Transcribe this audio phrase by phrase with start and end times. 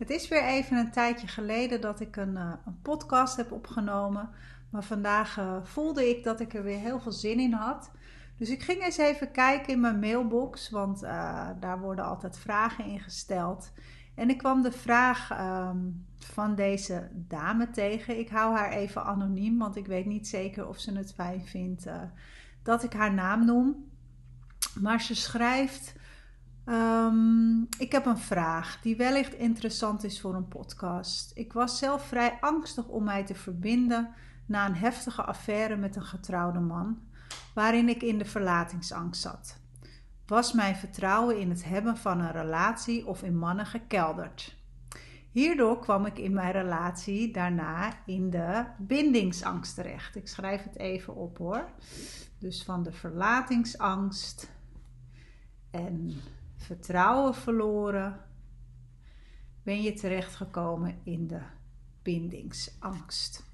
[0.00, 4.30] Het is weer even een tijdje geleden dat ik een, uh, een podcast heb opgenomen.
[4.70, 7.90] Maar vandaag uh, voelde ik dat ik er weer heel veel zin in had.
[8.36, 12.84] Dus ik ging eens even kijken in mijn mailbox, want uh, daar worden altijd vragen
[12.84, 13.72] in gesteld.
[14.14, 18.18] En ik kwam de vraag um, van deze dame tegen.
[18.18, 21.86] Ik hou haar even anoniem, want ik weet niet zeker of ze het fijn vindt
[22.62, 23.90] dat ik haar naam noem.
[24.80, 25.94] Maar ze schrijft.
[26.70, 31.32] Um, ik heb een vraag die wellicht interessant is voor een podcast.
[31.34, 34.14] Ik was zelf vrij angstig om mij te verbinden
[34.46, 36.98] na een heftige affaire met een getrouwde man,
[37.54, 39.58] waarin ik in de verlatingsangst zat.
[40.26, 44.56] Was mijn vertrouwen in het hebben van een relatie of in mannen gekelderd?
[45.30, 50.16] Hierdoor kwam ik in mijn relatie daarna in de bindingsangst terecht.
[50.16, 51.70] Ik schrijf het even op hoor.
[52.38, 54.50] Dus van de verlatingsangst
[55.70, 56.20] en
[56.60, 58.20] vertrouwen verloren,
[59.62, 61.40] ben je terechtgekomen in de
[62.02, 63.44] bindingsangst.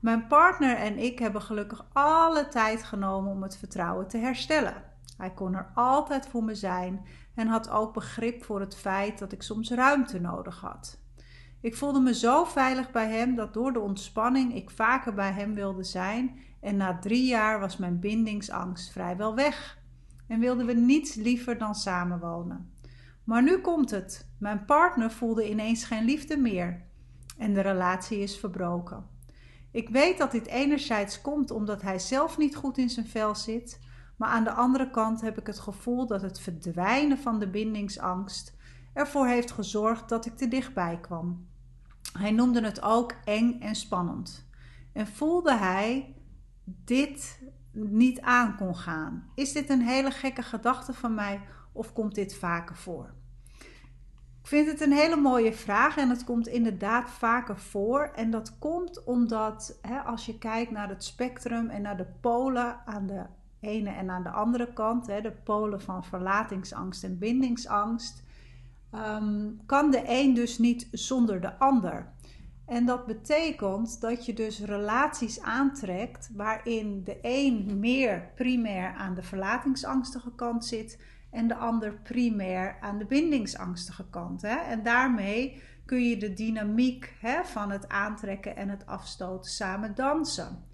[0.00, 4.82] Mijn partner en ik hebben gelukkig alle tijd genomen om het vertrouwen te herstellen.
[5.16, 9.32] Hij kon er altijd voor me zijn en had ook begrip voor het feit dat
[9.32, 10.98] ik soms ruimte nodig had.
[11.60, 15.54] Ik voelde me zo veilig bij hem dat door de ontspanning ik vaker bij hem
[15.54, 19.77] wilde zijn en na drie jaar was mijn bindingsangst vrijwel weg
[20.28, 22.72] en wilden we niets liever dan samenwonen.
[23.24, 24.30] Maar nu komt het.
[24.38, 26.86] Mijn partner voelde ineens geen liefde meer
[27.38, 29.06] en de relatie is verbroken.
[29.70, 33.80] Ik weet dat dit enerzijds komt omdat hij zelf niet goed in zijn vel zit,
[34.16, 38.56] maar aan de andere kant heb ik het gevoel dat het verdwijnen van de bindingsangst
[38.92, 41.46] ervoor heeft gezorgd dat ik te dichtbij kwam.
[42.12, 44.46] Hij noemde het ook eng en spannend.
[44.92, 46.14] En voelde hij
[46.64, 47.42] dit
[47.72, 49.30] niet aan kon gaan.
[49.34, 51.40] Is dit een hele gekke gedachte van mij
[51.72, 53.14] of komt dit vaker voor?
[54.40, 58.10] Ik vind het een hele mooie vraag en het komt inderdaad vaker voor.
[58.14, 62.80] En dat komt omdat hè, als je kijkt naar het spectrum en naar de polen
[62.86, 63.22] aan de
[63.60, 68.22] ene en aan de andere kant, hè, de polen van verlatingsangst en bindingsangst,
[68.94, 72.12] um, kan de een dus niet zonder de ander.
[72.68, 79.22] En dat betekent dat je dus relaties aantrekt waarin de een meer primair aan de
[79.22, 84.42] verlatingsangstige kant zit en de ander primair aan de bindingsangstige kant.
[84.42, 84.56] Hè?
[84.56, 90.64] En daarmee kun je de dynamiek hè, van het aantrekken en het afstoten samen dansen.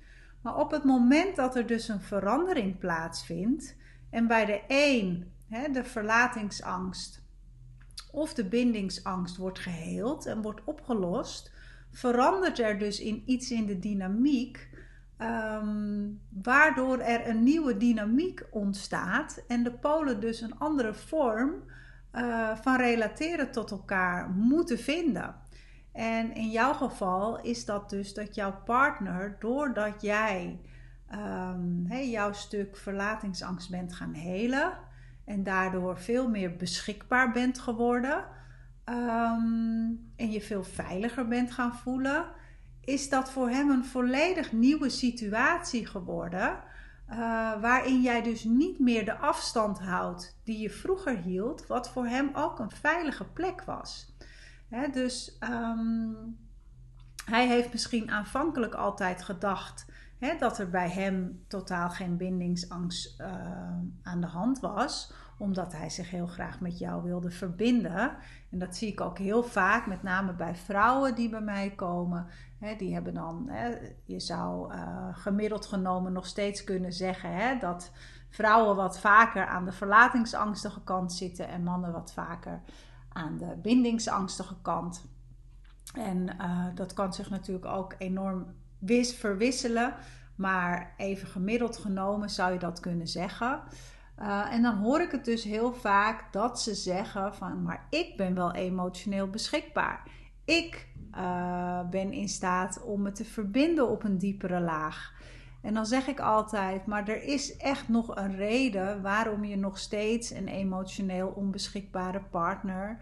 [0.43, 3.77] Maar op het moment dat er dus een verandering plaatsvindt
[4.11, 7.23] en bij de een hè, de verlatingsangst
[8.13, 11.54] of de bindingsangst wordt geheeld en wordt opgelost,
[11.95, 14.69] verandert er dus in iets in de dynamiek,
[15.19, 21.53] um, waardoor er een nieuwe dynamiek ontstaat en de polen dus een andere vorm
[22.13, 25.35] uh, van relateren tot elkaar moeten vinden.
[25.93, 30.61] En in jouw geval is dat dus dat jouw partner, doordat jij
[31.89, 34.73] hey, jouw stuk verlatingsangst bent gaan helen
[35.25, 38.25] en daardoor veel meer beschikbaar bent geworden,
[38.89, 42.27] um, en je veel veiliger bent gaan voelen,
[42.81, 46.59] is dat voor hem een volledig nieuwe situatie geworden.
[47.11, 47.17] Uh,
[47.61, 52.31] waarin jij dus niet meer de afstand houdt die je vroeger hield, wat voor hem
[52.35, 54.17] ook een veilige plek was.
[54.69, 56.39] Hè, dus um,
[57.25, 59.87] hij heeft misschien aanvankelijk altijd gedacht
[60.19, 63.27] hè, dat er bij hem totaal geen bindingsangst uh,
[64.03, 68.17] aan de hand was omdat hij zich heel graag met jou wilde verbinden.
[68.51, 72.27] En dat zie ik ook heel vaak, met name bij vrouwen die bij mij komen.
[72.79, 73.51] die hebben dan,
[74.05, 77.91] je zou uh, gemiddeld genomen nog steeds kunnen zeggen dat
[78.29, 82.61] vrouwen wat vaker aan de verlatingsangstige kant zitten en mannen wat vaker
[83.09, 85.05] aan de bindingsangstige kant.
[85.95, 88.47] En uh, dat kan zich natuurlijk ook enorm
[88.79, 89.95] wis verwisselen.
[90.35, 93.61] Maar even gemiddeld genomen zou je dat kunnen zeggen.
[94.19, 98.17] Uh, en dan hoor ik het dus heel vaak dat ze zeggen van, maar ik
[98.17, 100.03] ben wel emotioneel beschikbaar.
[100.45, 105.13] Ik uh, ben in staat om me te verbinden op een diepere laag.
[105.63, 109.79] En dan zeg ik altijd, maar er is echt nog een reden waarom je nog
[109.79, 112.99] steeds een emotioneel onbeschikbare partner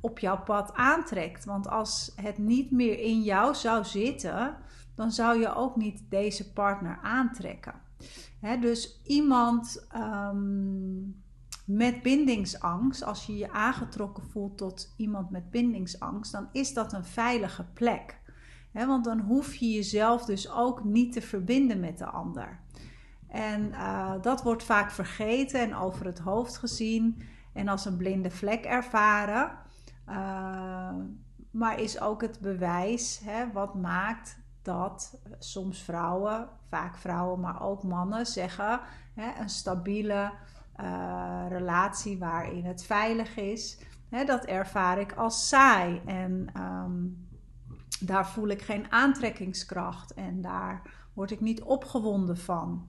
[0.00, 1.44] op jouw pad aantrekt.
[1.44, 4.56] Want als het niet meer in jou zou zitten,
[4.94, 7.74] dan zou je ook niet deze partner aantrekken.
[8.60, 11.00] Dus iemand ehm,
[11.64, 17.04] met bindingsangst, als je je aangetrokken voelt tot iemand met bindingsangst, dan is dat een
[17.04, 18.18] veilige plek.
[18.72, 22.60] want dan hoef je jezelf dus ook niet te verbinden met de ander.
[23.28, 28.30] En uh, dat wordt vaak vergeten en over het hoofd gezien en als een blinde
[28.30, 29.52] vlek ervaren.
[30.08, 30.94] Uh,
[31.50, 33.20] maar is ook het bewijs
[33.52, 38.80] wat maakt dat soms vrouwen, vaak vrouwen, maar ook mannen zeggen:
[39.14, 40.32] hè, een stabiele
[40.80, 43.78] uh, relatie waarin het veilig is,
[44.08, 46.00] hè, dat ervaar ik als saai.
[46.06, 47.28] En um,
[48.00, 50.82] daar voel ik geen aantrekkingskracht en daar
[51.14, 52.88] word ik niet opgewonden van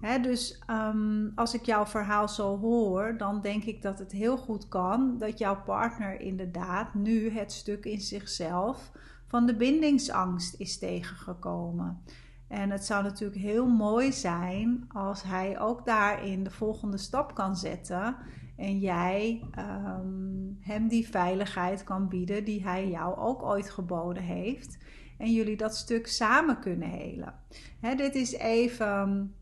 [0.00, 4.68] dus um, als ik jouw verhaal zo hoor, dan denk ik dat het heel goed
[4.68, 8.92] kan dat jouw partner inderdaad nu het stuk in zichzelf
[9.30, 12.02] van de bindingsangst is tegengekomen.
[12.48, 17.56] En het zou natuurlijk heel mooi zijn als hij ook daarin de volgende stap kan
[17.56, 18.16] zetten
[18.56, 24.78] en jij um, hem die veiligheid kan bieden die hij jou ook ooit geboden heeft.
[25.18, 27.34] En jullie dat stuk samen kunnen helen.
[27.80, 29.34] dit is even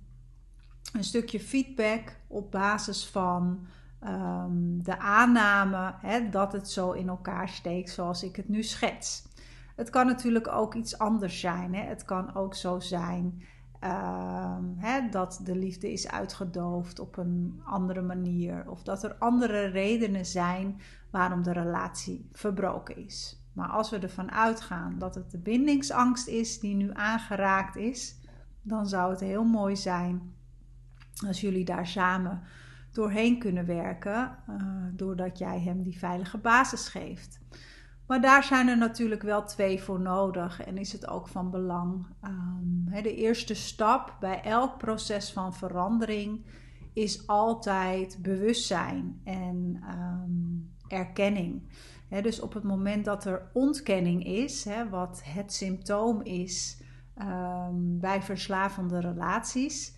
[0.93, 3.67] een stukje feedback op basis van
[4.01, 5.95] ehm, de aanname
[6.31, 9.28] dat het zo in elkaar steekt zoals ik het nu schets.
[9.79, 11.75] Het kan natuurlijk ook iets anders zijn.
[11.75, 11.83] Hè.
[11.83, 13.43] Het kan ook zo zijn
[13.81, 18.71] ehm, hè, dat de liefde is uitgedoofd op een andere manier.
[18.71, 20.81] Of dat er andere redenen zijn
[21.11, 23.43] waarom de relatie verbroken is.
[23.53, 28.21] Maar als we ervan uitgaan dat het de bindingsangst is die nu aangeraakt is,
[28.63, 30.35] dan zou het heel mooi zijn
[31.27, 32.43] als jullie daar samen
[32.93, 34.57] doorheen kunnen werken, uh,
[34.93, 37.41] doordat jij hem die veilige basis geeft.
[38.09, 42.07] Maar daar zijn er natuurlijk wel twee voor nodig en is het ook van belang.
[42.25, 46.47] Um, de eerste stap bij elk proces van verandering
[46.93, 51.63] is altijd bewustzijn en um, erkenning.
[52.23, 56.83] dus op het moment dat er ontkenning is, wat het symptoom is
[57.23, 59.97] um, bij verslavende relaties,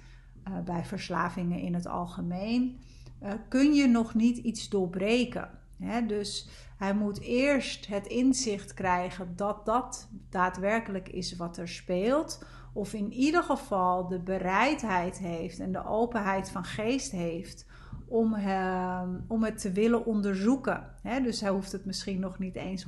[0.48, 2.80] uh, bij verslavingen in het algemeen,
[3.22, 5.59] uh, kun je nog niet iets doorbreken.
[6.06, 12.44] Dus hij moet eerst het inzicht krijgen dat dat daadwerkelijk is wat er speelt.
[12.72, 17.66] Of in ieder geval de bereidheid heeft en de openheid van geest heeft
[18.06, 20.94] om, uh, om het te willen onderzoeken.
[21.22, 22.86] Dus hij hoeft het misschien nog niet eens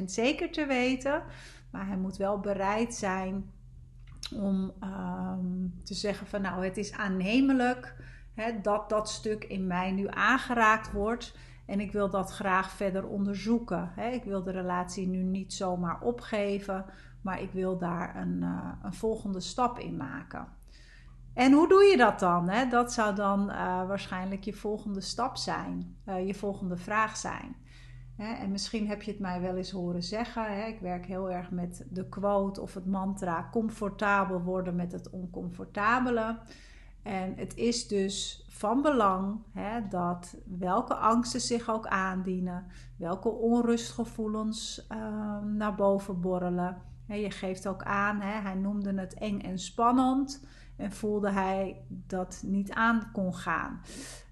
[0.00, 1.22] 100% zeker te weten,
[1.70, 3.50] maar hij moet wel bereid zijn
[4.34, 7.96] om um, te zeggen van nou het is aannemelijk
[8.62, 11.34] dat dat stuk in mij nu aangeraakt wordt
[11.66, 13.92] en ik wil dat graag verder onderzoeken.
[14.12, 16.84] Ik wil de relatie nu niet zomaar opgeven,
[17.20, 20.48] maar ik wil daar een, uh, een volgende stap in maken.
[21.34, 22.50] En hoe doe je dat dan?
[22.70, 27.56] Dat zou dan uh, waarschijnlijk je volgende stap zijn, uh, je volgende vraag zijn.
[28.16, 30.66] En misschien heb je het mij wel eens horen zeggen.
[30.66, 36.38] Ik werk heel erg met de quote of het mantra: comfortabel worden met het oncomfortabele.
[37.06, 42.66] En het is dus van belang hè, dat welke angsten zich ook aandienen,
[42.96, 46.76] welke onrustgevoelens uh, naar boven borrelen.
[47.06, 50.46] je geeft ook aan, hè, hij noemde het eng en spannend
[50.76, 53.80] en voelde hij dat niet aan kon gaan.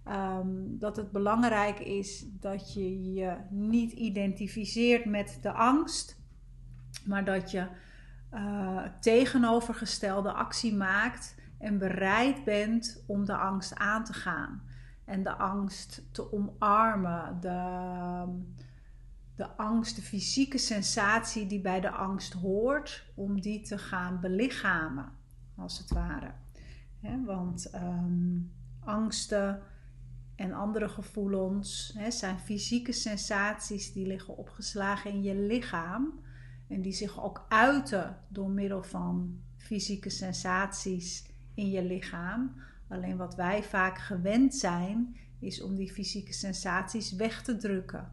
[0.05, 6.21] Ehm, dat het belangrijk is dat je je niet identificeert met de angst,
[7.05, 7.67] maar dat je
[8.35, 14.63] uh, tegenovergestelde actie maakt en bereid bent om de angst aan te gaan.
[15.05, 18.25] En de angst te omarmen, de,
[19.35, 25.13] de angst, de fysieke sensatie die bij de angst hoort, om die te gaan belichamen,
[25.57, 26.33] als het ware.
[27.25, 29.63] want um, angsten
[30.37, 36.21] en andere gevoelens zijn fysieke sensaties die liggen opgeslagen in je lichaam
[36.69, 42.55] en die zich ook uiten door middel van fysieke sensaties in je lichaam.
[42.89, 48.13] Alleen wat wij vaak gewend zijn, is om die fysieke sensaties weg te drukken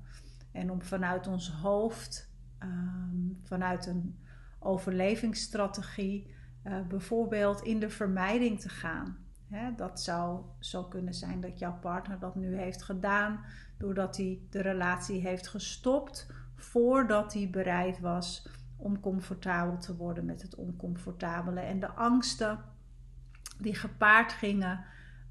[0.51, 4.19] en om vanuit ons hoofd, ehm, vanuit een
[4.59, 6.33] overlevingsstrategie,
[6.63, 9.17] uh, bijvoorbeeld in de vermijding te gaan
[9.75, 13.39] dat zou zo kunnen zijn dat jouw partner dat nu heeft gedaan
[13.77, 20.41] doordat hij de relatie heeft gestopt voordat hij bereid was om comfortabel te worden met
[20.41, 22.59] het oncomfortabele en de angsten
[23.61, 24.83] die gepaard gingen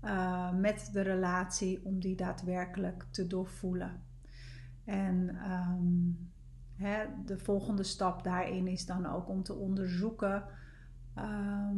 [0.05, 4.03] uh, met de relatie om die daadwerkelijk te doorvoelen.
[4.85, 10.45] En ehm, hè, de volgende stap daarin is dan ook om te onderzoeken
[11.15, 11.77] ehm,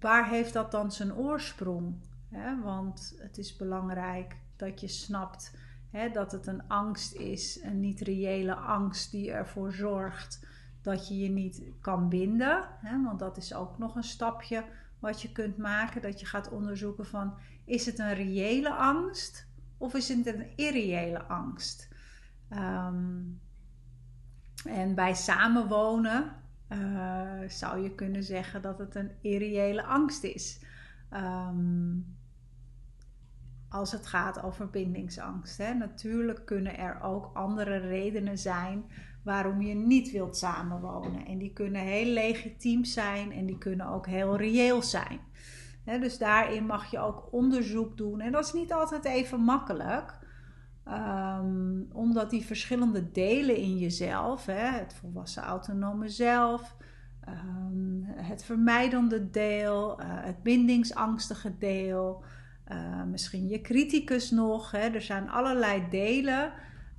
[0.00, 1.94] waar heeft dat dan zijn oorsprong?
[2.28, 2.60] Hè?
[2.60, 5.56] Want het is belangrijk dat je snapt
[5.90, 10.46] hè, dat het een angst is, een niet reële angst die ervoor zorgt
[10.82, 12.68] dat je je niet kan binden.
[12.80, 13.02] Hè?
[13.02, 14.64] Want dat is ook nog een stapje
[15.00, 16.02] wat je kunt maken.
[16.02, 21.22] Dat je gaat onderzoeken van is het een reële angst of is het een irreële
[21.22, 21.88] angst?
[22.48, 23.18] Ehm,
[24.64, 26.32] en bij samenwonen
[26.68, 30.60] uh, zou je kunnen zeggen dat het een irreële angst is.
[31.10, 31.98] Ehm,
[33.68, 35.58] als het gaat over bindingsangst.
[35.58, 35.74] Hè.
[35.74, 38.84] Natuurlijk kunnen er ook andere redenen zijn
[39.22, 41.26] waarom je niet wilt samenwonen.
[41.26, 45.20] En die kunnen heel legitiem zijn en die kunnen ook heel reëel zijn.
[45.84, 48.20] dus daarin mag je ook onderzoek doen.
[48.20, 50.18] En dat is niet altijd even makkelijk.
[50.88, 56.76] Um, omdat die verschillende delen in jezelf, het volwassen autonome zelf,
[57.28, 62.24] um, het vermijdende deel, uh, het bindingsangstige deel,
[62.68, 64.74] uh, misschien je criticus nog.
[64.74, 66.52] Er zijn allerlei delen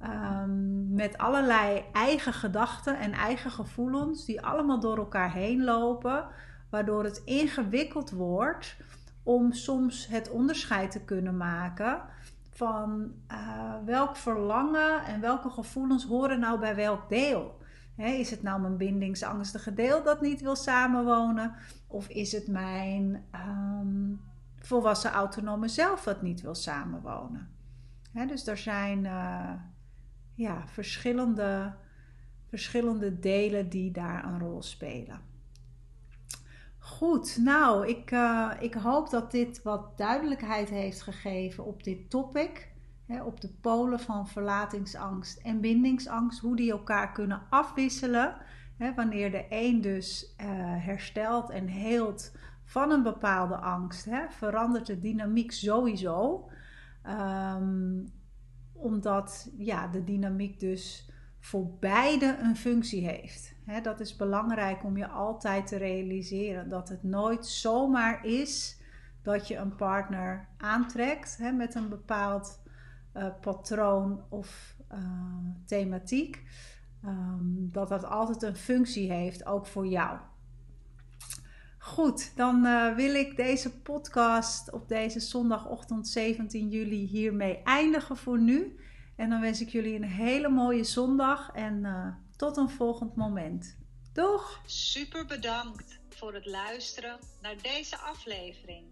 [0.03, 6.27] um, met allerlei eigen gedachten en eigen gevoelens die allemaal door elkaar heen lopen,
[6.69, 8.77] waardoor het ingewikkeld wordt
[9.23, 12.01] om soms het onderscheid te kunnen maken
[12.49, 17.59] van uh, welk verlangen en welke gevoelens horen nou bij welk deel.
[17.95, 21.53] is het nou mijn bindingsangstige deel dat niet wil samenwonen?
[21.87, 24.21] Of is het mijn um,
[24.59, 27.49] volwassen autonome zelf dat niet wil samenwonen?
[28.27, 29.51] dus er zijn uh,
[30.33, 31.73] ja, verschillende,
[32.49, 35.19] verschillende delen die daar een rol spelen.
[36.77, 42.69] Goed, nou, ik, uh, ik hoop dat dit wat duidelijkheid heeft gegeven op dit topic.
[43.05, 48.35] Hè, op de polen van verlatingsangst en bindingsangst, hoe die elkaar kunnen afwisselen.
[48.77, 50.45] Hè, wanneer de een dus uh,
[50.85, 52.31] herstelt en heelt
[52.63, 56.49] van een bepaalde angst, hè, verandert de dynamiek sowieso.
[57.07, 58.11] Um,
[58.81, 61.09] omdat ja, de dynamiek dus
[61.39, 63.53] voor beide een functie heeft.
[63.83, 66.69] dat is belangrijk om je altijd te realiseren.
[66.69, 68.79] Dat het nooit zomaar is
[69.21, 72.61] dat je een partner aantrekt met een bepaald
[73.13, 74.97] uh, patroon of uh,
[75.65, 76.43] thematiek.
[77.05, 80.19] Um, dat dat altijd een functie heeft, ook voor jou.
[81.81, 88.39] Goed, dan uh, wil ik deze podcast op deze zondagochtend 17 juli hiermee eindigen voor
[88.39, 88.79] nu.
[89.15, 92.07] En dan wens ik jullie een hele mooie zondag en uh,
[92.37, 93.77] tot een volgend moment.
[94.13, 94.61] Doeg!
[94.65, 98.85] Super bedankt voor het luisteren naar deze aflevering.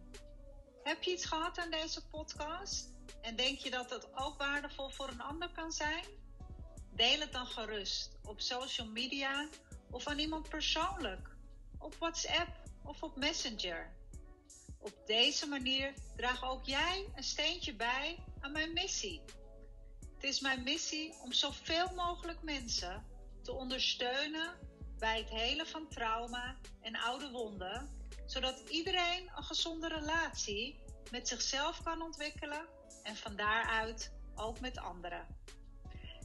[0.84, 2.90] Heb je iets gehad aan deze podcast?
[3.22, 6.04] En denk je dat het ook waardevol voor een ander kan zijn?
[6.96, 9.48] Deel het dan gerust op social media
[9.90, 11.30] of aan iemand persoonlijk,
[11.80, 13.94] op WhatsApp of op Messenger.
[14.80, 19.22] Op deze manier draag ook jij een steentje bij aan mijn missie.
[20.14, 23.06] Het is mijn missie om zoveel mogelijk mensen
[23.44, 24.54] te ondersteunen
[24.98, 27.90] bij het helen van trauma en oude wonden,
[28.26, 30.80] zodat iedereen een gezonde relatie
[31.12, 32.66] met zichzelf kan ontwikkelen
[33.04, 35.28] en van daaruit ook met anderen.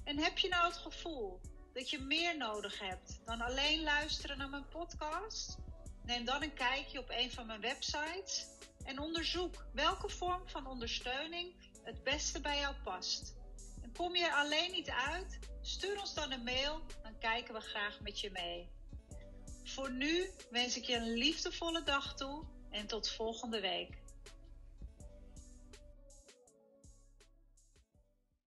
[0.04, 1.40] En heb je nou het gevoel
[1.72, 5.62] dat je meer nodig hebt dan alleen luisteren naar mijn podcast?
[6.04, 8.46] Neem dan een kijkje op een van mijn websites
[8.84, 13.34] en onderzoek welke vorm van ondersteuning het beste bij jou past.
[13.82, 15.38] En kom je er alleen niet uit?
[15.62, 18.68] Stuur ons dan een mail, dan kijken we graag met je mee.
[19.64, 24.03] Voor nu wens ik je een liefdevolle dag toe en tot volgende week.